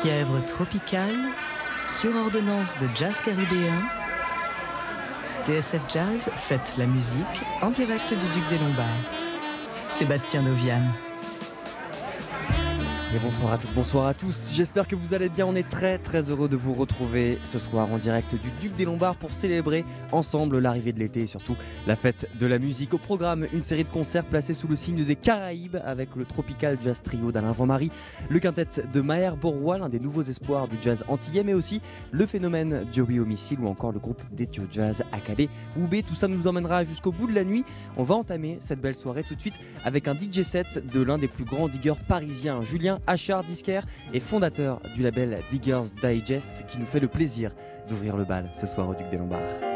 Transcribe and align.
Fièvre 0.00 0.42
tropicale, 0.46 1.28
sur 1.86 2.16
ordonnance 2.16 2.78
de 2.78 2.88
jazz 2.94 3.20
caribéen, 3.20 3.82
TSF 5.44 5.82
Jazz 5.92 6.30
fête 6.36 6.74
la 6.78 6.86
musique 6.86 7.24
en 7.60 7.70
direct 7.70 8.08
du 8.08 8.14
Duc 8.14 8.48
des 8.48 8.58
Lombards. 8.58 8.86
Sébastien 9.88 10.40
Novian. 10.40 10.84
Et 13.12 13.18
bonsoir 13.18 13.52
à 13.52 13.58
toutes, 13.58 13.74
bonsoir 13.74 14.06
à 14.06 14.14
tous. 14.14 14.52
J'espère 14.54 14.86
que 14.86 14.94
vous 14.94 15.14
allez 15.14 15.28
bien. 15.28 15.44
On 15.44 15.56
est 15.56 15.68
très 15.68 15.98
très 15.98 16.30
heureux 16.30 16.48
de 16.48 16.54
vous 16.54 16.74
retrouver 16.74 17.40
ce 17.42 17.58
soir 17.58 17.92
en 17.92 17.98
direct 17.98 18.36
du 18.36 18.52
Duc 18.52 18.76
des 18.76 18.84
Lombards 18.84 19.16
pour 19.16 19.34
célébrer 19.34 19.84
ensemble 20.12 20.60
l'arrivée 20.60 20.92
de 20.92 21.00
l'été 21.00 21.22
et 21.22 21.26
surtout 21.26 21.56
la 21.88 21.96
fête 21.96 22.28
de 22.38 22.46
la 22.46 22.60
musique. 22.60 22.94
Au 22.94 22.98
programme, 22.98 23.48
une 23.52 23.64
série 23.64 23.82
de 23.82 23.88
concerts 23.88 24.26
placés 24.26 24.54
sous 24.54 24.68
le 24.68 24.76
signe 24.76 25.04
des 25.04 25.16
Caraïbes 25.16 25.78
avec 25.84 26.14
le 26.14 26.24
Tropical 26.24 26.78
Jazz 26.80 27.02
Trio 27.02 27.32
d'Alain 27.32 27.52
Jean-Marie, 27.52 27.90
le 28.28 28.38
quintet 28.38 28.68
de 28.92 29.00
Maher 29.00 29.36
Bourrois, 29.36 29.78
l'un 29.78 29.88
des 29.88 29.98
nouveaux 29.98 30.22
espoirs 30.22 30.68
du 30.68 30.76
jazz 30.80 31.04
antillais, 31.08 31.42
mais 31.42 31.54
aussi 31.54 31.80
le 32.12 32.26
phénomène 32.26 32.86
Joey 32.92 33.18
Homicide 33.18 33.58
ou 33.60 33.66
encore 33.66 33.90
le 33.90 33.98
groupe 33.98 34.22
d'Ethio 34.30 34.68
Jazz 34.70 35.02
Akadé 35.10 35.48
Oubé. 35.76 36.04
Tout 36.04 36.14
ça 36.14 36.28
nous 36.28 36.46
emmènera 36.46 36.84
jusqu'au 36.84 37.10
bout 37.10 37.26
de 37.26 37.34
la 37.34 37.42
nuit. 37.42 37.64
On 37.96 38.04
va 38.04 38.14
entamer 38.14 38.58
cette 38.60 38.80
belle 38.80 38.94
soirée 38.94 39.24
tout 39.24 39.34
de 39.34 39.40
suite 39.40 39.58
avec 39.84 40.06
un 40.06 40.14
DJ 40.14 40.42
set 40.44 40.80
de 40.94 41.02
l'un 41.02 41.18
des 41.18 41.26
plus 41.26 41.44
grands 41.44 41.66
diggers 41.66 41.94
parisiens, 42.06 42.62
Julien 42.62 42.99
Achard, 43.06 43.44
disquaire 43.44 43.84
et 44.12 44.20
fondateur 44.20 44.80
du 44.94 45.02
label 45.02 45.38
Diggers 45.50 45.94
Digest, 46.02 46.66
qui 46.66 46.78
nous 46.78 46.86
fait 46.86 47.00
le 47.00 47.08
plaisir 47.08 47.52
d'ouvrir 47.88 48.16
le 48.16 48.24
bal 48.24 48.50
ce 48.54 48.66
soir 48.66 48.88
au 48.88 48.94
Duc 48.94 49.08
des 49.10 49.18
Lombards. 49.18 49.69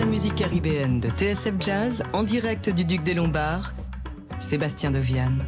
Musique 0.00 0.36
caribéenne 0.36 1.00
de 1.00 1.08
TSF 1.10 1.54
Jazz 1.60 2.02
en 2.12 2.22
direct 2.22 2.70
du 2.70 2.84
Duc 2.84 3.02
des 3.02 3.14
Lombards, 3.14 3.74
Sébastien 4.40 4.90
Deviane. 4.90 5.44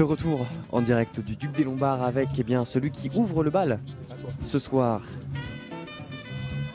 De 0.00 0.04
retour 0.04 0.46
en 0.72 0.80
direct 0.80 1.20
du 1.20 1.36
Duc 1.36 1.50
des 1.50 1.62
Lombards 1.62 2.02
avec 2.02 2.30
eh 2.38 2.42
bien, 2.42 2.64
celui 2.64 2.90
qui 2.90 3.10
ouvre 3.14 3.44
le 3.44 3.50
bal 3.50 3.78
ce 4.40 4.58
soir. 4.58 5.02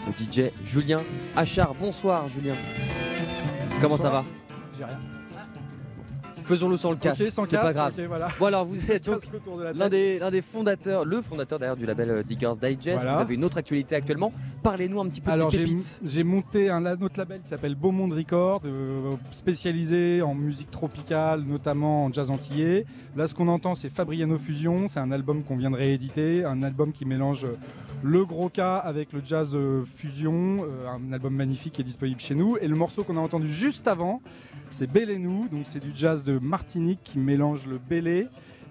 Le 0.06 0.14
DJ 0.14 0.52
Julien 0.64 1.02
Achard. 1.36 1.74
Bonsoir 1.74 2.28
Julien. 2.28 2.54
Comment 3.82 3.98
ça 3.98 4.12
va? 4.12 4.24
J'ai 4.78 4.86
rien. 4.86 5.00
Faisons-le 6.46 6.78
sans 6.78 6.92
le 6.92 6.98
casque, 6.98 7.26
c'est 7.28 7.58
pas 7.58 7.74
grave. 7.74 7.94
voilà. 8.08 8.28
Bon 8.40 8.46
alors 8.46 8.66
vous 8.66 8.92
êtes 8.92 9.06
donc 9.06 9.22
l'un 9.74 9.90
des, 9.90 10.42
fondateurs, 10.42 11.04
le 11.04 11.22
fondateur 11.22 11.58
d'ailleurs 11.58 11.76
du 11.76 11.86
label 11.86 12.10
euh, 12.10 12.24
Diggers 12.24 12.52
Digest. 12.62 12.98
Voilà. 12.98 13.14
Vous 13.14 13.22
avez 13.22 13.34
une 13.36 13.44
autre 13.44 13.58
actualité 13.58 13.96
actuellement. 13.96 14.32
Parlez-nous 14.62 15.02
un 15.02 15.08
petit 15.08 15.22
peu 15.22 15.32
Alors 15.32 15.52
de 15.52 15.66
j'ai 16.04 16.24
monté 16.24 16.70
un, 16.70 16.86
autre 16.86 17.18
label 17.18 17.42
qui 17.42 17.50
s'appelle 17.50 17.76
Beaumont 17.76 18.10
Record, 18.10 18.62
euh, 18.66 19.14
spécialisé 19.32 20.22
en 20.22 20.36
musique 20.36 20.70
tropicale, 20.70 21.42
notamment 21.42 22.06
en 22.06 22.14
jazz 22.14 22.30
antillais. 22.30 22.86
Là 23.16 23.28
ce 23.28 23.34
qu'on 23.34 23.48
entend 23.48 23.74
c'est 23.76 23.90
Fabriano 23.90 24.38
Fusion, 24.38 24.88
c'est 24.88 25.00
un 25.00 25.12
album 25.12 25.44
qu'on 25.44 25.58
vient 25.58 25.72
de 25.72 25.78
rééditer, 25.78 26.46
un 26.46 26.62
album 26.62 26.92
qui 26.92 27.06
mélange 27.06 27.46
euh, 27.46 27.58
le 28.04 28.24
gros 28.24 28.50
cas 28.50 28.78
avec 28.78 29.14
le 29.14 29.22
jazz 29.24 29.58
fusion, 29.86 30.64
euh, 30.64 30.88
un 30.88 31.14
album 31.14 31.34
magnifique 31.34 31.74
qui 31.74 31.82
est 31.82 31.86
disponible 31.86 32.20
chez 32.20 32.36
nous. 32.36 32.58
Et 32.58 32.68
le 32.68 32.76
morceau 32.76 33.04
qu'on 33.04 33.18
a 33.18 33.20
entendu 33.20 33.48
juste 33.48 33.88
avant, 33.88 34.22
c'est 34.78 34.92
Bélé 34.92 35.18
nous, 35.18 35.48
donc 35.48 35.68
c'est 35.70 35.80
du 35.80 35.94
jazz 35.96 36.26
de 36.26 36.38
Martinique 36.38 37.00
qui 37.02 37.18
mélange 37.18 37.66
le 37.66 37.78
bélé 37.78 38.28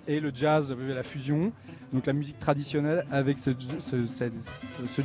et 0.06 0.20
le 0.20 0.30
jazz, 0.34 0.70
euh, 0.70 0.94
la 0.94 1.02
fusion, 1.02 1.50
donc 1.94 2.04
la 2.04 2.12
musique 2.12 2.38
traditionnelle 2.38 3.06
avec 3.11 3.38
ce 3.38 3.52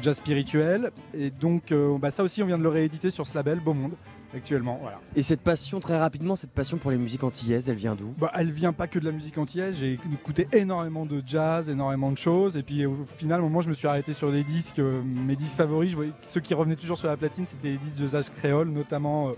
jazz 0.01 0.18
spirituel. 0.18 0.91
Et 1.13 1.29
donc 1.29 1.72
euh, 1.72 1.98
bah, 1.98 2.12
ça 2.12 2.22
aussi 2.22 2.44
on 2.44 2.46
vient 2.46 2.58
de 2.58 2.63
le 2.63 2.70
rééditer 2.70 3.12
sur 3.12 3.25
ce 3.25 3.34
label 3.34 3.62
Beau 3.62 3.74
Monde 3.74 3.94
actuellement. 4.36 4.78
Voilà. 4.82 5.00
Et 5.16 5.22
cette 5.22 5.42
passion, 5.42 5.80
très 5.80 5.98
rapidement, 5.98 6.36
cette 6.36 6.52
passion 6.52 6.78
pour 6.78 6.92
les 6.92 6.98
musiques 6.98 7.24
antillaises, 7.24 7.70
elle 7.70 7.76
vient 7.76 7.96
d'où? 7.96 8.14
Bah, 8.18 8.32
elle 8.36 8.52
vient 8.52 8.74
pas 8.74 8.88
que 8.88 9.00
de 9.00 9.06
la 9.06 9.12
musique 9.12 9.38
antillaise, 9.38 9.78
j'ai 9.80 9.94
écouté 9.94 10.48
énormément 10.54 11.06
de 11.06 11.22
jazz, 11.26 11.70
énormément 11.70 12.12
de 12.12 12.18
choses, 12.18 12.58
et 12.58 12.64
puis 12.64 12.86
au 12.86 13.06
final, 13.06 13.42
au 13.42 13.44
moment 13.44 13.62
je 13.62 13.70
me 13.70 13.74
suis 13.74 13.88
arrêté 13.88 14.14
sur 14.14 14.32
des 14.32 14.44
disques, 14.44 14.80
euh, 14.80 15.02
mes 15.04 15.36
disques 15.36 15.58
favoris, 15.58 15.92
je 15.92 15.96
voyais 15.96 16.12
que 16.12 16.26
ceux 16.26 16.42
qui 16.42 16.54
revenaient 16.54 16.76
toujours 16.76 16.98
sur 16.98 17.08
la 17.08 17.18
platine, 17.18 17.46
c'était 17.48 17.70
les 17.70 17.78
disques 17.78 17.96
de 17.96 18.08
jazz 18.08 18.30
créole, 18.30 18.70
notamment, 18.70 19.30
euh, 19.30 19.34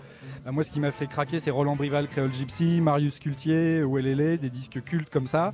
bah, 0.45 0.51
moi 0.51 0.63
ce 0.63 0.71
qui 0.71 0.79
m'a 0.79 0.91
fait 0.91 1.07
craquer, 1.07 1.39
c'est 1.39 1.51
Roland 1.51 1.75
Brival, 1.75 2.07
Créole 2.07 2.33
Gypsy, 2.33 2.81
Marius 2.81 3.19
Cultier, 3.19 3.83
Ouelele, 3.83 4.39
des 4.39 4.49
disques 4.49 4.81
cultes 4.83 5.09
comme 5.09 5.27
ça, 5.27 5.53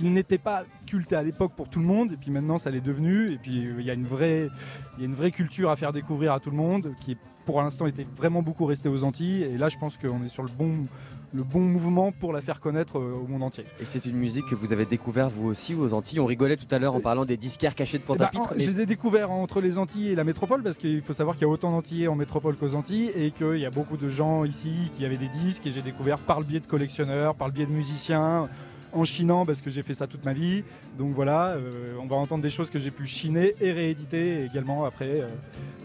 qui 0.00 0.08
n'étaient 0.08 0.38
pas 0.38 0.64
cultes 0.86 1.12
à 1.12 1.22
l'époque 1.22 1.52
pour 1.54 1.68
tout 1.68 1.78
le 1.78 1.84
monde, 1.84 2.12
et 2.12 2.16
puis 2.16 2.30
maintenant 2.30 2.56
ça 2.56 2.70
l'est 2.70 2.80
devenu, 2.80 3.32
et 3.32 3.36
puis 3.36 3.66
euh, 3.66 3.74
il 3.80 3.84
y 3.84 3.90
a 3.90 3.94
une 3.94 4.06
vraie, 4.06 4.48
il 4.96 5.00
y 5.00 5.04
a 5.04 5.06
une 5.06 5.14
vraie 5.14 5.30
culture 5.30 5.68
à 5.68 5.76
faire 5.76 5.92
découvrir 5.92 6.32
à 6.32 6.40
tout 6.40 6.50
le 6.50 6.56
monde, 6.56 6.94
qui 7.00 7.18
pour 7.44 7.60
l'instant 7.60 7.84
était 7.86 8.06
vraiment 8.16 8.42
beaucoup 8.42 8.64
restée 8.64 8.88
aux 8.88 9.04
Antilles, 9.04 9.42
et 9.42 9.58
là 9.58 9.68
je 9.68 9.76
pense 9.76 9.98
qu'on 9.98 10.24
est 10.24 10.28
sur 10.28 10.42
le 10.42 10.48
bon 10.56 10.84
le 11.32 11.44
bon 11.44 11.60
mouvement 11.60 12.10
pour 12.10 12.32
la 12.32 12.40
faire 12.40 12.58
connaître 12.58 12.98
euh, 12.98 13.22
au 13.22 13.28
monde 13.28 13.44
entier. 13.44 13.64
Et 13.78 13.84
c'est 13.84 14.04
une 14.04 14.16
musique 14.16 14.46
que 14.46 14.56
vous 14.56 14.72
avez 14.72 14.84
découvert 14.84 15.30
vous 15.30 15.46
aussi 15.48 15.76
aux 15.76 15.94
Antilles. 15.94 16.18
On 16.18 16.26
rigolait 16.26 16.56
tout 16.56 16.66
à 16.74 16.80
l'heure 16.80 16.96
en 16.96 17.00
parlant 17.00 17.24
des 17.24 17.36
disquaires 17.36 17.76
cachés 17.76 17.98
de 17.98 18.02
Eh 18.02 18.08
ben, 18.08 18.16
Pointe-à-Pitre. 18.16 18.54
mais 18.56 18.64
Je 18.64 18.68
les 18.68 18.80
ai 18.80 18.86
découverts 18.86 19.30
entre 19.30 19.60
les 19.60 19.78
Antilles 19.78 20.08
et 20.08 20.14
la 20.16 20.24
métropole 20.24 20.64
parce 20.64 20.76
qu'il 20.76 21.02
faut 21.02 21.12
savoir 21.12 21.36
qu'il 21.36 21.46
y 21.46 21.48
a 21.48 21.52
autant 21.52 21.70
d'Antillais 21.70 22.08
en 22.08 22.16
métropole 22.16 22.56
qu'aux 22.56 22.74
Antilles 22.74 23.12
et 23.14 23.30
qu'il 23.30 23.58
y 23.58 23.64
a 23.66 23.70
beaucoup 23.70 23.96
de 23.96 24.08
gens 24.08 24.44
ici 24.44 24.90
qui 24.96 25.04
avaient 25.04 25.16
des 25.16 25.28
disques 25.28 25.68
et 25.68 25.70
j'ai 25.70 25.82
découvert 25.82 26.18
par 26.18 26.40
le 26.40 26.46
biais 26.46 26.58
de 26.58 26.66
collectionneurs, 26.66 27.36
par 27.36 27.46
le 27.46 27.52
biais 27.52 27.66
de 27.66 27.72
musiciens, 27.72 28.48
en 28.92 29.04
chinant 29.04 29.46
parce 29.46 29.60
que 29.62 29.70
j'ai 29.70 29.82
fait 29.82 29.94
ça 29.94 30.06
toute 30.06 30.24
ma 30.24 30.32
vie. 30.32 30.64
Donc 30.98 31.14
voilà, 31.14 31.50
euh, 31.50 31.94
on 32.02 32.06
va 32.06 32.16
entendre 32.16 32.42
des 32.42 32.50
choses 32.50 32.70
que 32.70 32.78
j'ai 32.78 32.90
pu 32.90 33.06
chiner 33.06 33.54
et 33.60 33.72
rééditer 33.72 34.44
également 34.44 34.84
après. 34.84 35.20
euh, 35.20 35.28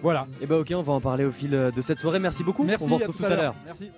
voilà. 0.01 0.27
Et 0.41 0.45
bah 0.45 0.57
ok, 0.59 0.73
on 0.75 0.81
va 0.81 0.93
en 0.93 1.01
parler 1.01 1.25
au 1.25 1.31
fil 1.31 1.53
euh, 1.55 1.71
de 1.71 1.81
cette 1.81 1.99
soirée. 1.99 2.19
Merci 2.19 2.43
beaucoup. 2.43 2.63
Merci, 2.63 2.85
on 2.85 2.89
vous 2.89 2.95
à 2.95 2.97
retrouve 2.99 3.15
tout 3.17 3.25
à 3.25 3.35
l'heure. 3.35 3.55
Merci. 3.65 3.91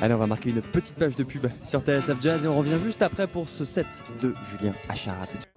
Allez, 0.00 0.14
on 0.14 0.18
va 0.18 0.26
marquer 0.28 0.50
une 0.50 0.60
petite 0.62 0.94
page 0.94 1.16
de 1.16 1.24
pub 1.24 1.46
sur 1.64 1.80
TSF 1.80 2.20
Jazz 2.20 2.44
et 2.44 2.48
on 2.48 2.56
revient 2.56 2.78
juste 2.82 3.02
après 3.02 3.26
pour 3.26 3.48
ce 3.48 3.64
set 3.64 4.04
de 4.22 4.32
Julien 4.44 4.72
Achara. 4.88 5.26
Tout 5.26 5.36
de 5.38 5.42
suite. 5.42 5.52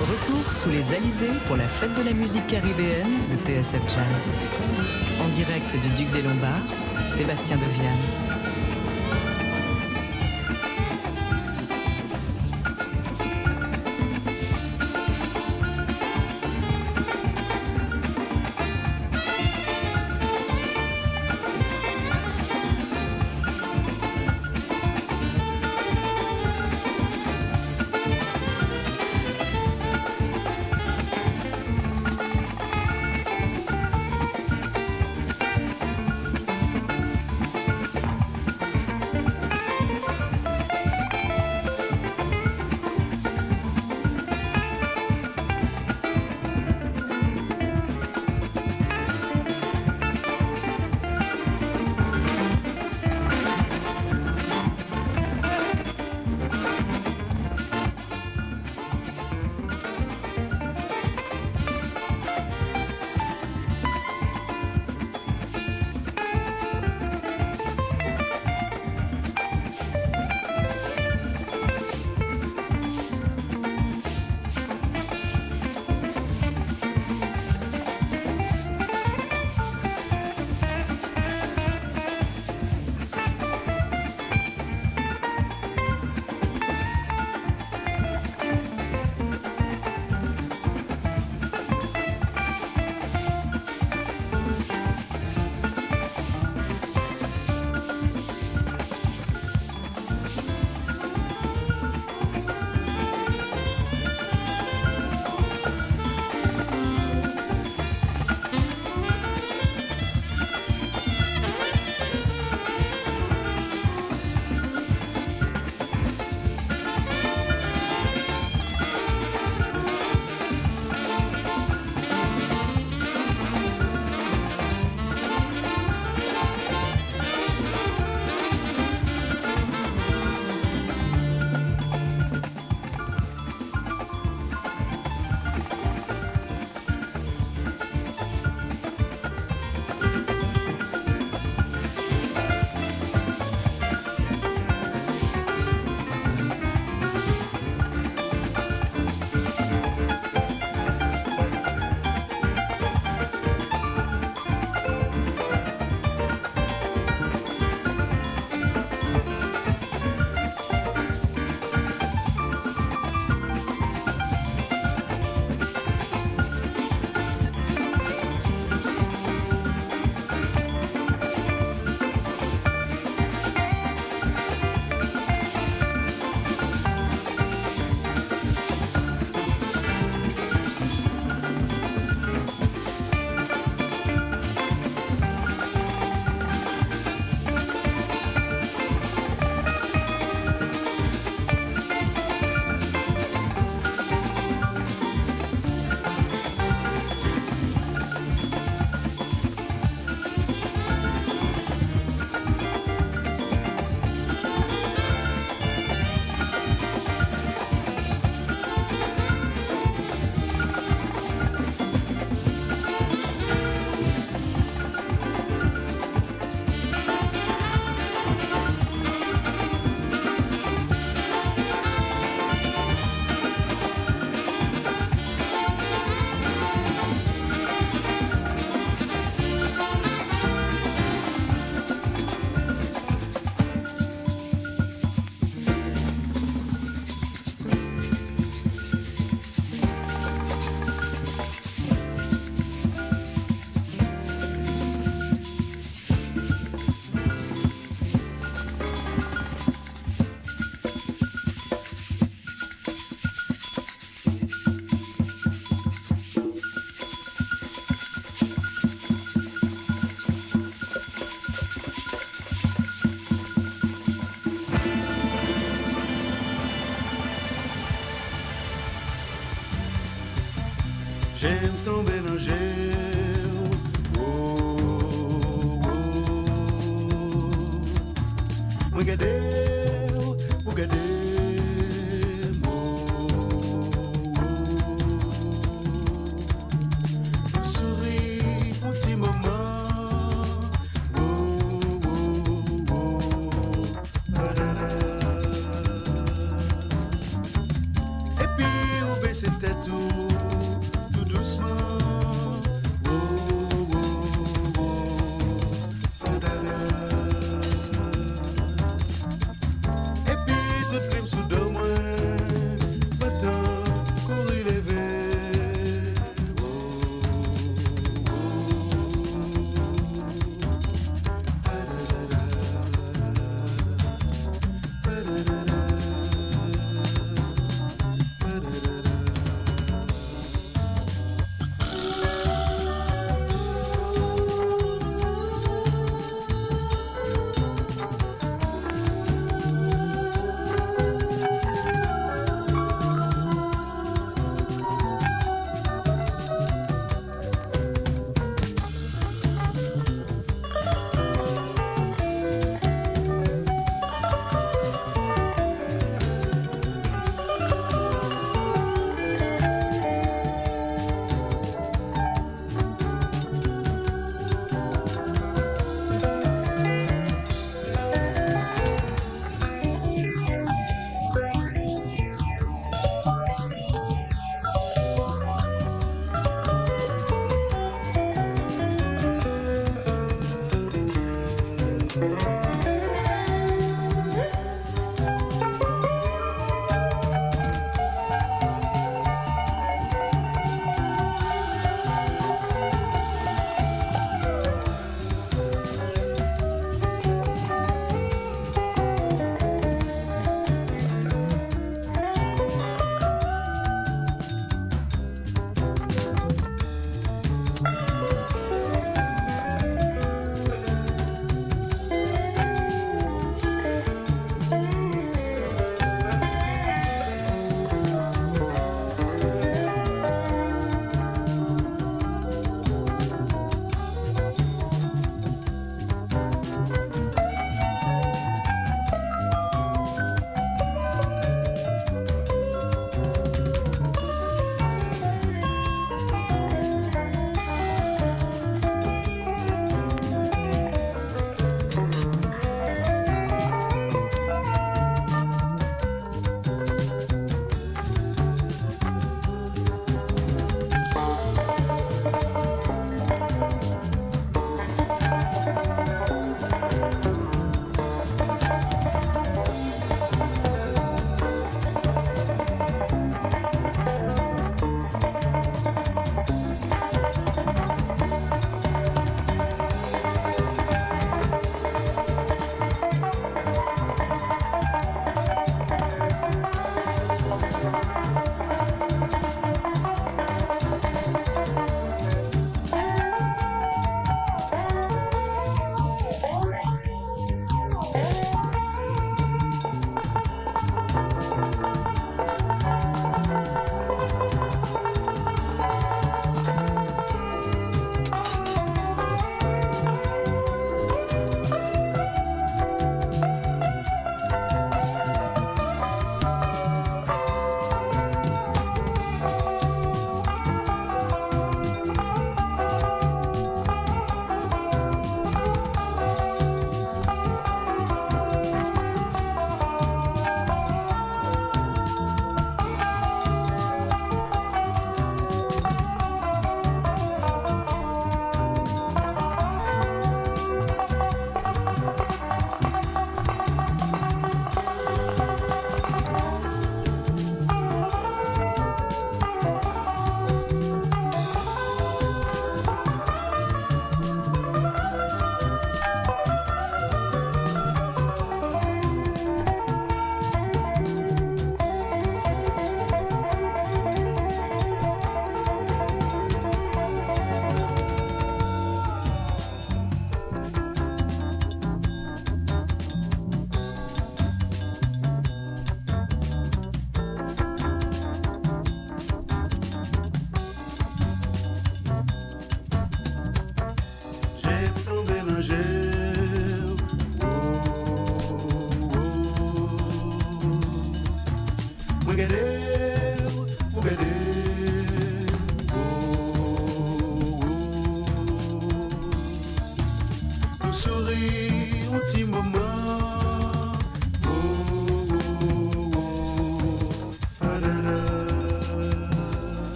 Retour 0.00 0.52
sous 0.52 0.70
les 0.70 0.94
alizés 0.94 1.26
pour 1.46 1.56
la 1.56 1.66
fête 1.66 1.92
de 1.98 2.02
la 2.02 2.12
musique 2.12 2.46
caribéenne 2.46 3.18
de 3.32 3.36
TSF 3.46 3.82
Jazz. 3.82 4.24
En 5.20 5.28
direct 5.30 5.72
du 5.72 5.88
Duc 6.04 6.10
des 6.12 6.22
Lombards, 6.22 6.62
Sébastien 7.08 7.56
Deviane. 7.56 8.27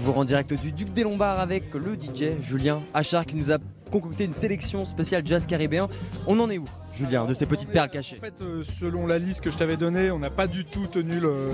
Toujours 0.00 0.16
en 0.16 0.24
direct 0.24 0.54
du 0.54 0.72
Duc 0.72 0.94
des 0.94 1.02
Lombards 1.02 1.40
avec 1.40 1.74
le 1.74 1.92
DJ 1.92 2.40
Julien 2.40 2.80
Achard 2.94 3.26
qui 3.26 3.36
nous 3.36 3.52
a 3.52 3.58
concocté 3.92 4.24
une 4.24 4.32
sélection 4.32 4.86
spéciale 4.86 5.22
jazz 5.26 5.44
caribéen. 5.44 5.88
On 6.26 6.40
en 6.40 6.48
est 6.48 6.56
où, 6.56 6.64
Julien, 6.94 7.26
de 7.26 7.34
ces 7.34 7.44
petites 7.44 7.68
perles 7.68 7.90
cachées? 7.90 8.16
En 8.16 8.20
fait, 8.20 8.40
euh, 8.40 8.62
selon 8.62 9.06
la 9.06 9.18
liste 9.18 9.42
que 9.42 9.50
je 9.50 9.58
t'avais 9.58 9.76
donnée, 9.76 10.10
on 10.10 10.18
n'a 10.18 10.30
pas 10.30 10.46
du 10.46 10.64
tout 10.64 10.86
tenu 10.86 11.20
le, 11.20 11.50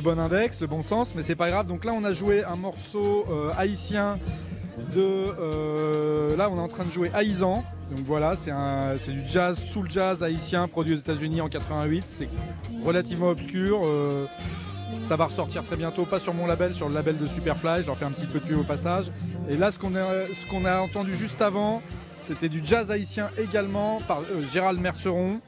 bon 0.00 0.18
index, 0.18 0.62
le 0.62 0.66
bon 0.66 0.82
sens, 0.82 1.14
mais 1.14 1.20
c'est 1.20 1.34
pas 1.34 1.50
grave. 1.50 1.66
Donc 1.66 1.84
là, 1.84 1.92
on 1.94 2.02
a 2.02 2.14
joué 2.14 2.44
un 2.44 2.56
morceau 2.56 3.26
euh, 3.28 3.52
haïtien 3.58 4.18
de. 4.94 5.02
euh, 5.02 6.34
là, 6.34 6.48
on 6.50 6.56
est 6.56 6.60
en 6.60 6.68
train 6.68 6.86
de 6.86 6.90
jouer 6.90 7.10
Haïzan. 7.12 7.62
Donc 7.94 8.06
voilà, 8.06 8.36
c'est 8.36 9.12
du 9.12 9.26
jazz, 9.26 9.58
soul 9.58 9.90
jazz 9.90 10.22
haïtien 10.22 10.66
produit 10.66 10.94
aux 10.94 10.98
États-Unis 10.98 11.42
en 11.42 11.48
88. 11.50 12.04
C'est 12.06 12.28
relativement 12.86 13.28
obscur. 13.28 13.82
Ça 15.00 15.16
va 15.16 15.26
ressortir 15.26 15.64
très 15.64 15.76
bientôt, 15.76 16.04
pas 16.04 16.20
sur 16.20 16.34
mon 16.34 16.46
label, 16.46 16.74
sur 16.74 16.88
le 16.88 16.94
label 16.94 17.18
de 17.18 17.26
Superfly. 17.26 17.82
Je 17.82 17.86
leur 17.86 17.96
fais 17.96 18.04
un 18.04 18.12
petit 18.12 18.26
peu 18.26 18.40
de 18.40 18.44
pub 18.44 18.58
au 18.58 18.64
passage. 18.64 19.06
Et 19.48 19.56
là, 19.56 19.70
ce 19.70 19.78
qu'on 19.78 19.94
a, 19.94 20.26
ce 20.26 20.50
qu'on 20.50 20.64
a 20.64 20.80
entendu 20.80 21.14
juste 21.14 21.42
avant, 21.42 21.82
c'était 22.20 22.48
du 22.48 22.62
jazz 22.64 22.90
haïtien 22.90 23.28
également 23.38 24.00
par 24.08 24.20
euh, 24.20 24.40
Gérald 24.40 24.80
Merceron. 24.80 25.40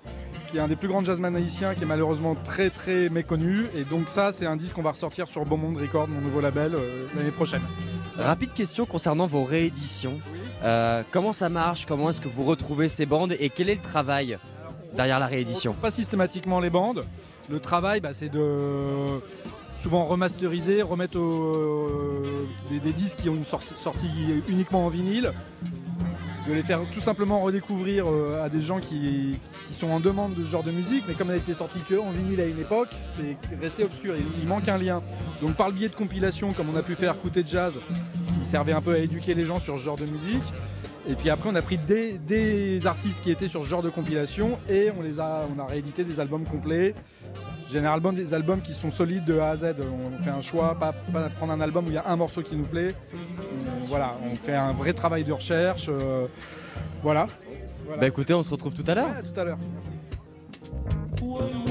qui 0.47 0.59
est 0.59 0.61
un 0.61 0.69
des 0.69 0.77
plus 0.77 0.89
grands 0.89 1.05
jazzman 1.05 1.35
haïtiens, 1.35 1.75
qui 1.75 1.83
est 1.83 1.87
malheureusement 1.87 2.35
très 2.35 2.71
très 2.71 3.09
méconnu. 3.09 3.67
Et 3.75 3.85
donc 3.85 4.09
ça, 4.09 4.33
c'est 4.33 4.47
un 4.47 4.57
disque 4.57 4.75
qu'on 4.77 4.83
va 4.83 4.93
ressortir 4.93 5.27
sur 5.29 5.45
Beaumont 5.45 5.75
Record, 5.79 6.09
mon 6.09 6.21
nouveau 6.21 6.41
label, 6.41 6.75
euh, 6.75 7.07
l'année 7.17 7.31
prochaine. 7.31 7.63
Rapide 8.17 8.53
question 8.53 8.87
concernant 8.87 9.27
vos 9.27 9.45
rééditions. 9.45 10.21
Euh, 10.65 11.03
comment 11.11 11.33
ça 11.33 11.49
marche? 11.49 11.85
Comment 11.87 12.11
est-ce 12.11 12.21
que 12.21 12.29
vous 12.29 12.45
retrouvez 12.45 12.89
ces 12.89 13.07
bandes? 13.07 13.35
Et 13.41 13.51
quel 13.51 13.69
est 13.69 13.75
le 13.75 13.81
travail 13.81 14.39
derrière 14.95 15.19
la 15.19 15.27
On 15.27 15.31
réédition? 15.31 15.73
Pas 15.75 15.91
systématiquement 15.91 16.61
les 16.61 16.71
bandes. 16.71 17.05
Le 17.49 17.61
travail, 17.61 18.01
bah, 18.01 18.13
c'est 18.13 18.29
de 18.29 19.07
souvent 19.77 20.05
remasteriser, 20.07 20.83
remettre 20.83 21.19
au- 21.19 22.47
des, 22.71 22.93
disques 22.93 23.19
qui 23.19 23.29
ont 23.29 23.45
sorti, 23.45 23.75
sorti 23.77 24.07
uniquement 24.49 24.87
en 24.87 24.89
vinyle, 24.89 25.33
de 26.49 26.53
les 26.53 26.63
faire 26.63 26.81
tout 26.93 27.01
simplement 27.01 27.41
redécouvrir 27.41 28.07
euh, 28.09 28.43
à 28.45 28.49
des 28.49 28.63
gens 28.63 28.79
qui, 28.81 29.33
sont 29.73 29.91
en 29.91 30.01
demande 30.01 30.33
de 30.35 30.43
ce 30.43 30.49
genre 30.51 30.63
de 30.63 30.71
musique, 30.71 31.05
mais 31.07 31.13
comme 31.13 31.29
elle 31.29 31.37
a 31.37 31.39
été 31.39 31.53
sortie 31.53 31.81
que 31.81 31.97
en 31.97 32.11
vinyle 32.11 32.41
à 32.41 32.47
une 32.47 32.59
époque, 32.59 32.89
c'est 33.05 33.37
resté 33.61 33.85
obscur. 33.85 34.15
Il, 34.17 34.25
il 34.41 34.49
manque 34.49 34.69
un 34.69 34.79
lien. 34.79 35.03
Donc 35.43 35.55
par 35.55 35.69
le 35.69 35.75
biais 35.75 35.89
de 35.91 35.95
compilations, 35.95 36.55
comme 36.55 36.71
on 36.71 36.77
a 36.77 36.83
pu 36.83 36.95
faire 36.95 37.21
Côté 37.21 37.43
Jazz, 37.45 37.79
qui 38.41 38.47
servait 38.47 38.73
un 38.73 38.81
peu 38.81 38.95
à 38.95 38.99
éduquer 38.99 39.35
les 39.35 39.43
gens 39.45 39.59
sur 39.59 39.77
ce 39.77 39.85
genre 39.85 39.97
de 39.97 40.07
musique. 40.07 40.43
Et 41.09 41.15
puis 41.15 41.31
après, 41.31 41.49
on 41.51 41.55
a 41.55 41.63
pris 41.63 41.79
des, 41.79 42.19
des 42.19 42.87
artistes 42.87 43.23
qui 43.23 43.31
étaient 43.31 43.47
sur 43.49 43.63
ce 43.63 43.69
genre 43.69 43.83
de 43.83 43.91
compilation 43.91 44.59
et 44.69 44.91
on 44.99 45.03
les 45.03 45.21
a, 45.21 45.47
on 45.55 45.59
a 45.61 45.67
réédité 45.67 46.03
des 46.05 46.19
albums 46.21 46.45
complets. 46.45 46.95
Généralement 47.69 48.13
des 48.13 48.33
albums 48.35 48.61
qui 48.61 48.73
sont 48.75 48.91
solides 48.93 49.25
de 49.25 49.39
A 49.39 49.51
à 49.51 49.57
Z. 49.57 49.75
On 49.81 50.23
fait 50.23 50.31
un 50.31 50.41
choix, 50.41 50.77
pas, 50.79 50.93
pas 51.13 51.29
prendre 51.31 51.53
un 51.53 51.61
album 51.61 51.87
où 51.87 51.89
il 51.89 51.95
y 51.95 51.99
a 51.99 52.07
un 52.09 52.17
morceau 52.17 52.43
qui 52.43 52.55
nous 52.57 52.65
plaît. 52.65 52.95
On- 53.13 53.81
voilà, 53.87 54.17
on 54.31 54.37
fait 54.37 54.55
un 54.55 54.73
vrai 54.73 54.93
travail 54.93 55.25
de 55.25 55.33
recherche. 55.33 55.87
euh, 55.89 56.27
voilà. 57.03 57.27
Voilà. 57.87 58.01
Bah 58.01 58.07
écoutez, 58.09 58.35
on 58.35 58.43
se 58.43 58.51
retrouve 58.51 58.75
tout 58.75 58.85
à 58.87 58.95
l'heure. 58.95 59.09
Ouais, 59.09 59.23
tout 59.33 59.41
à 59.41 59.45
l'heure. 59.45 59.59
Merci. 59.75 61.66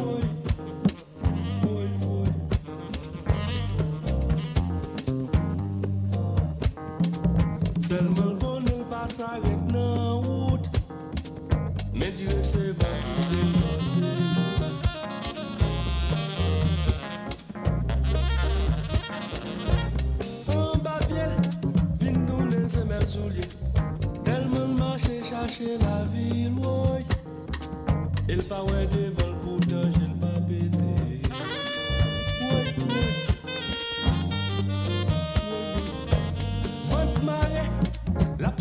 Chache 25.56 25.78
la 25.80 26.04
vil 26.14 26.54
woy 26.64 27.04
El 28.28 28.42
pa 28.50 28.60
wè 28.68 28.86
devan 28.92 29.34
pou 29.44 29.60
danje 29.70 30.06
l 30.08 30.16
pa 30.20 30.34
pete 30.48 30.92
Woy, 36.92 37.08
la 38.40 38.52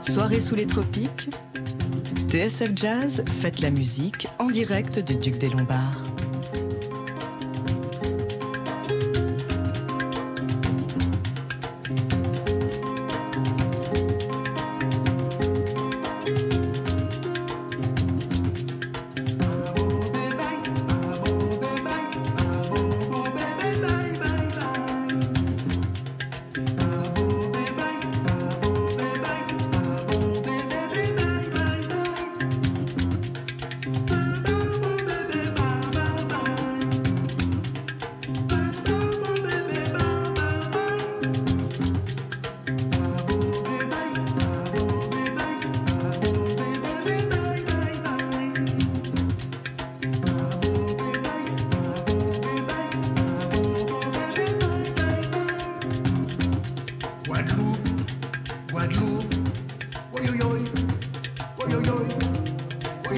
Soirée 0.00 0.40
sous 0.40 0.54
les 0.54 0.66
tropiques. 0.66 1.30
TSF 2.28 2.72
Jazz 2.74 3.24
fête 3.40 3.60
la 3.60 3.70
musique 3.70 4.26
en 4.38 4.46
direct 4.46 4.98
du 4.98 5.16
Duc 5.16 5.38
des 5.38 5.48
Lombards. 5.48 6.07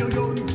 you 0.00 0.08
yo, 0.08 0.32
yo. 0.32 0.49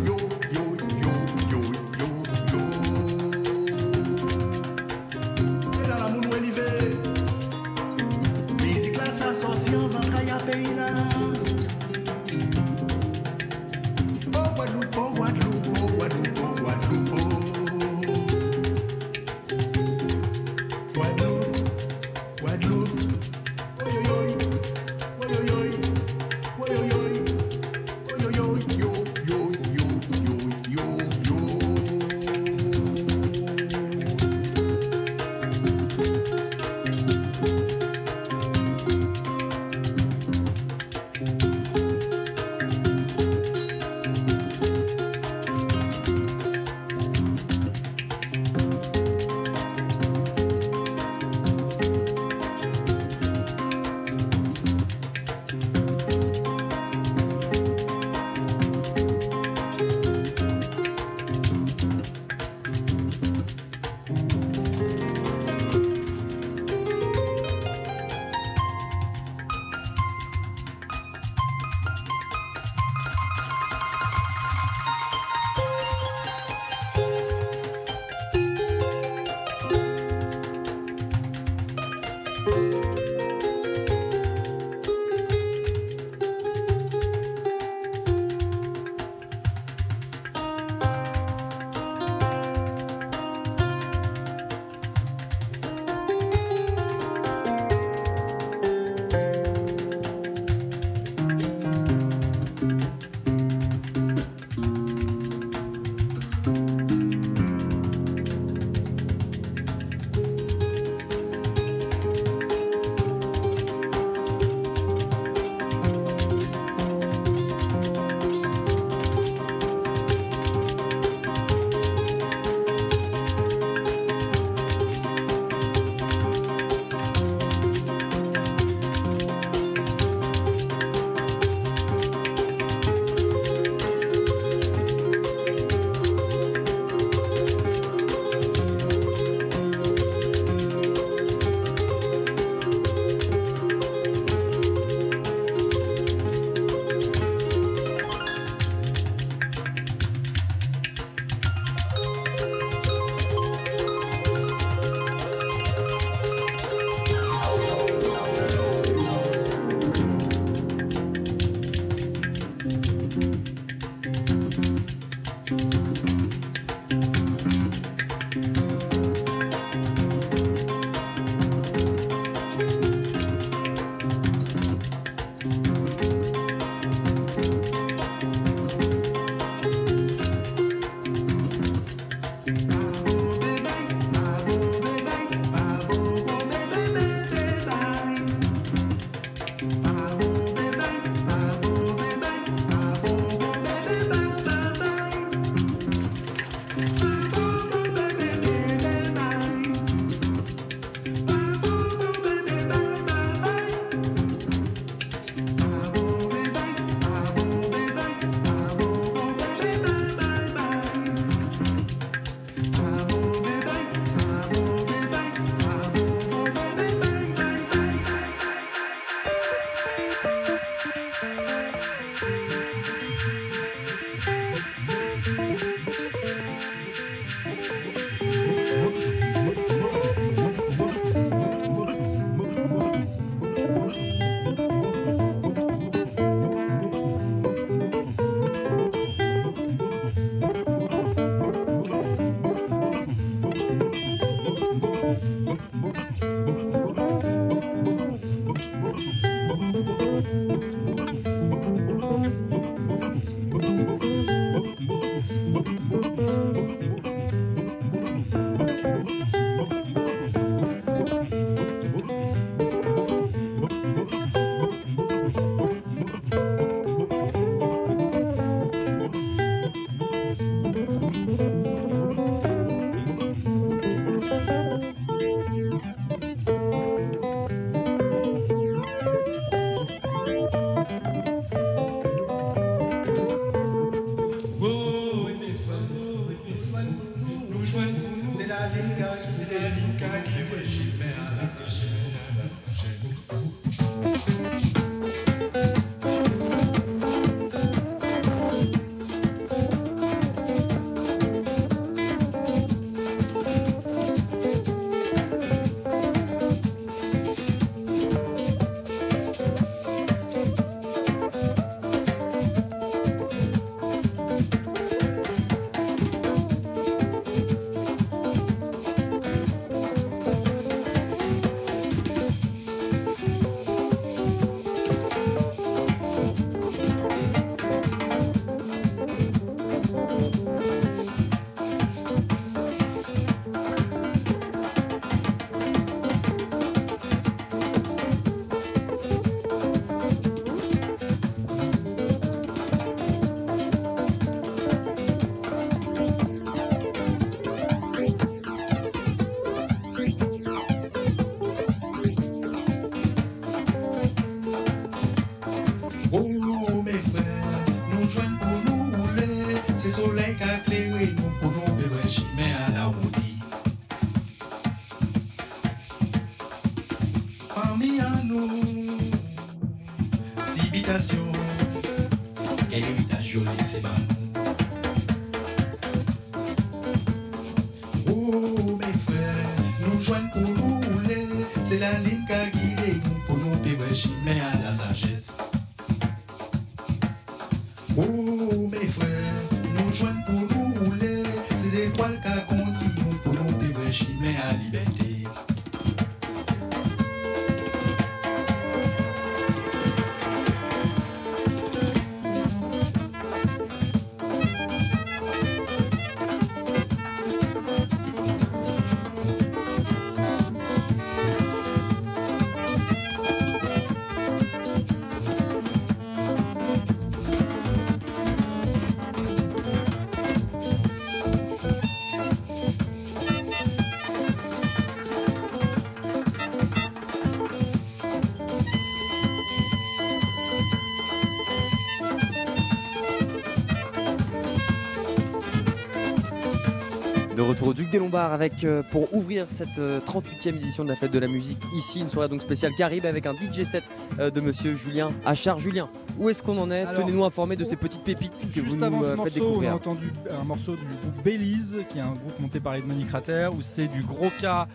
Duc 437.75 437.89
des 437.89 437.99
Lombards 437.99 438.31
avec 438.31 438.63
euh, 438.63 438.83
pour 438.91 439.13
ouvrir 439.13 439.45
cette 439.49 439.79
euh, 439.79 439.99
38e 439.99 440.55
édition 440.55 440.83
de 440.83 440.89
la 440.89 440.95
fête 440.95 441.11
de 441.11 441.19
la 441.19 441.27
musique 441.27 441.61
ici 441.75 441.99
une 441.99 442.09
soirée 442.09 442.29
donc 442.29 442.41
spéciale 442.41 442.71
Caribe 442.77 443.05
avec 443.05 443.25
un 443.25 443.33
DJ 443.33 443.63
set 443.65 443.91
euh, 444.19 444.29
de 444.31 444.39
monsieur 444.39 444.75
Julien 444.77 445.11
Achard. 445.25 445.59
Julien, 445.59 445.89
où 446.17 446.29
est-ce 446.29 446.41
qu'on 446.41 446.57
en 446.57 446.71
est? 446.71 446.81
Alors, 446.83 447.01
Tenez-nous 447.03 447.25
informés 447.25 447.57
de 447.57 447.65
ces 447.65 447.75
petites 447.75 448.03
pépites 448.03 448.47
que 448.53 448.61
vous 448.61 448.77
nous 448.77 448.83
avant 448.83 449.01
ce 449.01 449.07
euh, 449.07 449.09
faites 449.09 449.17
morceau, 449.17 449.31
on 449.33 449.47
a 449.47 449.49
découvrir. 449.49 449.73
entendu 449.75 450.13
un 450.31 450.43
morceau 450.45 450.75
du 450.75 450.85
groupe 450.85 451.23
Belize, 451.23 451.79
qui 451.89 451.97
est 451.97 452.01
un 452.01 452.13
groupe 452.13 452.39
monté 452.39 452.59
par 452.61 452.75
Edmond 452.75 453.03
Crater, 453.09 453.49
où 453.53 453.61
c'est 453.61 453.87
du 453.87 454.01
gros 454.03 454.31
cas, 454.39 454.67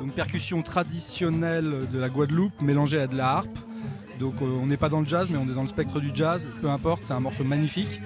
donc 0.00 0.12
percussion 0.12 0.62
traditionnelle 0.62 1.86
de 1.92 1.98
la 1.98 2.08
Guadeloupe 2.08 2.60
mélangée 2.60 3.00
à 3.00 3.06
de 3.06 3.16
la 3.16 3.28
harpe. 3.30 3.58
Donc 4.18 4.34
euh, 4.42 4.46
on 4.60 4.66
n'est 4.66 4.76
pas 4.76 4.88
dans 4.88 5.00
le 5.00 5.06
jazz, 5.06 5.28
mais 5.30 5.38
on 5.38 5.48
est 5.48 5.54
dans 5.54 5.62
le 5.62 5.68
spectre 5.68 6.00
du 6.00 6.10
jazz. 6.12 6.48
Peu 6.60 6.68
importe, 6.68 7.02
c'est 7.04 7.12
un 7.12 7.20
morceau 7.20 7.44
magnifique. 7.44 8.00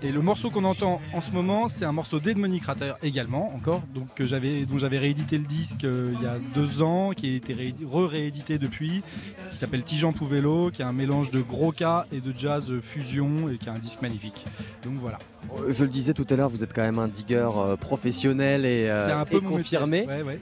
Et 0.00 0.12
le 0.12 0.20
morceau 0.22 0.48
qu'on 0.50 0.62
entend 0.62 1.00
en 1.12 1.20
ce 1.20 1.32
moment, 1.32 1.68
c'est 1.68 1.84
un 1.84 1.90
morceau 1.90 2.20
d'Edmond 2.20 2.56
Crater 2.60 2.92
également, 3.02 3.52
encore, 3.54 3.82
donc 3.92 4.14
que 4.14 4.26
j'avais, 4.26 4.64
dont 4.64 4.78
j'avais 4.78 4.98
réédité 4.98 5.38
le 5.38 5.44
disque 5.44 5.82
euh, 5.82 6.12
il 6.14 6.22
y 6.22 6.26
a 6.26 6.36
deux 6.54 6.82
ans, 6.82 7.10
qui 7.16 7.26
a 7.32 7.36
été 7.36 7.52
ré- 7.52 7.74
re-réédité 7.84 8.58
depuis, 8.58 9.02
qui 9.50 9.56
s'appelle 9.56 9.82
Tijan 9.82 10.12
Pouvello, 10.12 10.70
qui 10.70 10.82
est 10.82 10.84
un 10.84 10.92
mélange 10.92 11.32
de 11.32 11.40
gros 11.40 11.72
cas 11.72 12.06
et 12.12 12.20
de 12.20 12.32
jazz 12.36 12.72
fusion, 12.80 13.48
et 13.48 13.56
qui 13.58 13.66
est 13.68 13.72
un 13.72 13.78
disque 13.80 14.00
magnifique. 14.00 14.44
Donc 14.84 14.94
voilà. 15.00 15.18
Euh, 15.58 15.72
Je 15.72 15.82
le 15.82 15.90
disais 15.90 16.14
tout 16.14 16.26
à 16.30 16.36
l'heure, 16.36 16.48
vous 16.48 16.62
êtes 16.62 16.72
quand 16.72 16.82
même 16.82 17.00
un 17.00 17.08
digger 17.08 17.50
euh, 17.56 17.74
professionnel 17.76 18.66
et, 18.66 18.88
euh, 18.88 19.04
c'est 19.04 19.10
un 19.12 19.24
peu 19.24 19.38
et 19.38 19.40
confirmé. 19.40 20.06
Ouais, 20.06 20.22
ouais. 20.22 20.40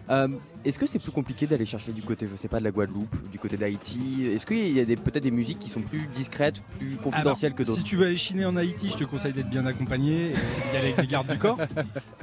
Est-ce 0.66 0.78
que 0.80 0.86
c'est 0.86 0.98
plus 0.98 1.12
compliqué 1.12 1.46
d'aller 1.46 1.64
chercher 1.64 1.92
du 1.92 2.02
côté, 2.02 2.26
je 2.28 2.34
sais 2.36 2.48
pas, 2.48 2.58
de 2.58 2.64
la 2.64 2.72
Guadeloupe, 2.72 3.14
du 3.30 3.38
côté 3.38 3.56
d'Haïti? 3.56 4.26
Est-ce 4.34 4.44
qu'il 4.44 4.76
y 4.76 4.80
a 4.80 4.84
peut-être 4.84 5.22
des 5.22 5.30
musiques 5.30 5.60
qui 5.60 5.68
sont 5.70 5.80
plus 5.80 6.08
discrètes, 6.12 6.60
plus 6.78 6.96
confidentielles 6.96 7.54
que 7.54 7.62
d'autres? 7.62 7.78
Si 7.78 7.84
tu 7.84 7.94
veux 7.94 8.06
aller 8.06 8.16
chiner 8.16 8.44
en 8.44 8.56
Haïti, 8.56 8.90
je 8.90 8.96
te 8.96 9.04
conseille 9.04 9.32
d'être 9.32 9.48
bien 9.48 9.64
accompagné 9.64 10.30
et 10.30 10.32
d'y 10.32 10.76
aller 10.76 10.88
avec 10.92 11.00
des 11.02 11.06
gardes 11.06 11.30
du 11.30 11.38
corps. 11.38 11.58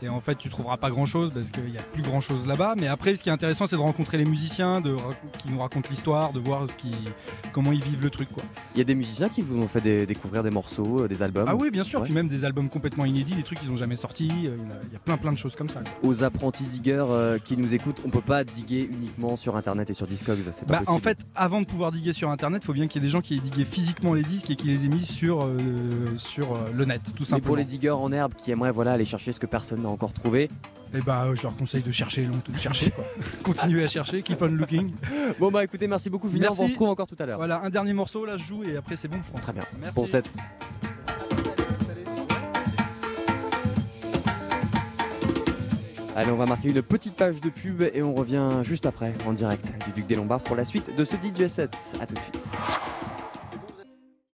Et 0.02 0.10
en 0.10 0.20
fait, 0.20 0.36
tu 0.36 0.50
trouveras 0.50 0.76
pas 0.76 0.90
grand 0.90 1.06
chose 1.06 1.32
parce 1.34 1.52
qu'il 1.52 1.64
n'y 1.72 1.78
a 1.78 1.82
plus 1.84 2.02
grand 2.02 2.20
chose 2.20 2.46
là-bas. 2.46 2.74
Mais 2.78 2.88
après, 2.88 3.16
ce 3.16 3.24
qui 3.24 3.30
est 3.30 3.32
intéressant, 3.32 3.66
c'est 3.66 3.78
de 3.78 3.82
rencontrer 3.82 4.18
les 4.18 4.26
musiciens, 4.26 4.82
de, 4.82 4.98
qui 5.38 5.50
nous 5.50 5.60
racontent 5.60 5.88
l'histoire, 5.90 6.34
de 6.34 6.42
voir 6.42 6.70
ce 6.70 6.76
qui, 6.76 6.92
comment 7.54 7.72
ils 7.72 7.84
vivent 7.84 8.02
le 8.04 8.10
truc. 8.10 8.28
Il 8.76 8.80
y 8.80 8.82
a 8.82 8.84
des 8.86 8.96
musiciens 8.96 9.30
qui 9.30 9.42
vous 9.42 9.58
ont 9.62 9.68
fait 9.70 9.80
dé- 9.80 10.06
découvrir 10.06 10.44
des 10.44 10.50
morceaux, 10.50 11.04
euh, 11.04 11.08
des 11.08 11.22
albums? 11.22 11.46
Ah 11.48 11.56
oui, 11.56 11.72
bien 11.72 11.86
sûr. 11.86 12.00
Ouais. 12.02 12.06
Puis 12.08 12.14
même 12.14 12.28
des 12.28 12.44
albums 12.44 12.68
complètement 12.68 13.06
inédits, 13.06 13.36
des 13.36 13.44
trucs 13.44 13.60
qu'ils 13.62 13.70
n'ont 13.70 13.78
jamais 13.78 13.96
sortis. 13.96 14.32
euh, 14.48 14.58
Il 14.88 14.92
y, 14.94 14.96
a- 14.98 15.00
plein 15.00 15.16
plein 15.16 15.32
de 15.32 15.38
choses 15.38 15.56
comme 15.56 15.70
ça. 15.70 15.80
Aux 16.02 16.24
apprentis 16.26 16.66
diggers 16.66 17.06
euh, 17.10 17.40
qui 17.40 17.56
nous 17.56 17.74
écoutent, 17.74 18.02
on 18.06 18.10
peut 18.10 18.20
pas 18.22 18.33
diguer 18.44 18.90
uniquement 18.92 19.36
sur 19.36 19.56
internet 19.56 19.90
et 19.90 19.94
sur 19.94 20.08
Discogs, 20.08 20.40
c'est 20.52 20.66
pas 20.66 20.74
Bah, 20.74 20.78
possible. 20.80 20.96
en 20.96 21.00
fait, 21.00 21.18
avant 21.36 21.62
de 21.62 21.68
pouvoir 21.68 21.92
diguer 21.92 22.14
sur 22.14 22.32
internet, 22.32 22.62
il 22.64 22.66
faut 22.66 22.74
bien 22.74 22.88
qu'il 22.88 23.02
y 23.02 23.06
ait 23.06 23.08
des 23.08 23.12
gens 23.12 23.22
qui 23.22 23.36
aient 23.36 23.40
digué 23.40 23.66
physiquement 23.66 24.14
les 24.16 24.24
disques 24.24 24.50
et 24.50 24.56
qui 24.56 24.68
les 24.68 24.86
aient 24.86 24.90
mis 24.90 25.06
sur, 25.06 25.44
euh, 25.46 25.58
sur 26.18 26.54
euh, 26.56 26.70
le 26.74 26.86
net, 26.86 27.02
tout 27.04 27.14
Mais 27.20 27.26
simplement. 27.26 27.46
pour 27.48 27.56
les 27.58 27.66
diggers 27.66 27.92
en 27.92 28.12
herbe 28.12 28.34
qui 28.36 28.50
aimeraient 28.52 28.72
voilà, 28.72 28.94
aller 28.94 29.06
chercher 29.06 29.32
ce 29.34 29.40
que 29.40 29.46
personne 29.46 29.84
n'a 29.84 29.90
encore 29.90 30.14
trouvé, 30.14 30.50
Et 30.96 31.02
bah, 31.02 31.26
euh, 31.26 31.36
je 31.36 31.44
leur 31.44 31.56
conseille 31.56 31.84
de 31.84 31.92
chercher, 31.92 32.24
long- 32.24 32.42
de 32.48 32.58
chercher 32.58 32.90
quoi. 32.92 33.04
Continuez 33.44 33.84
à 33.84 33.88
chercher, 33.88 34.22
keep 34.24 34.42
on 34.42 34.48
looking. 34.48 34.92
Bon 35.40 35.52
bah 35.52 35.64
écoutez, 35.64 35.88
merci 35.88 36.10
beaucoup 36.10 36.30
Julien, 36.30 36.50
on 36.52 36.54
vous 36.56 36.64
retrouve 36.68 36.90
encore 36.90 37.08
tout 37.08 37.18
à 37.20 37.26
l'heure. 37.26 37.38
Voilà, 37.38 37.62
un 37.64 37.70
dernier 37.70 37.94
morceau, 37.94 38.26
là 38.26 38.38
je 38.38 38.44
joue 38.46 38.64
et 38.64 38.78
après 38.78 38.96
c'est 38.96 39.08
bon, 39.10 39.18
je 39.24 39.30
pense. 39.32 39.42
Très 39.42 39.54
bien. 39.54 39.66
Merci. 39.80 39.94
Pour 39.96 40.08
cette. 40.08 40.32
Allez, 46.16 46.32
on 46.32 46.36
va 46.36 46.46
marquer 46.46 46.70
une 46.70 46.82
petite 46.84 47.16
page 47.16 47.42
de 47.42 47.50
pub 47.50 47.82
et 47.82 48.04
on 48.04 48.14
revient 48.14 48.60
juste 48.62 48.86
après 48.86 49.14
en 49.26 49.34
direct 49.34 49.74
du 49.86 49.92
Duc 49.94 50.06
des 50.06 50.16
Lombards 50.16 50.42
pour 50.42 50.56
la 50.56 50.64
suite 50.64 50.96
de 50.96 51.04
ce 51.04 51.16
DJ 51.16 51.48
set. 51.48 51.72
A 52.00 52.06
tout 52.06 52.14
de 52.14 52.20
suite. 52.20 52.52